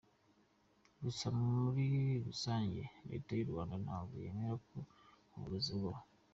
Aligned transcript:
Gusa 1.03 1.25
muri 1.39 1.85
Rusange 2.25 2.81
Leta 3.09 3.31
y’ 3.35 3.43
u 3.45 3.49
Rwanda 3.51 3.75
ntabwo 3.85 4.13
yemera 4.23 4.55
ko 4.67 4.77
uburozi 5.35 5.69
bubaho. 5.81 6.05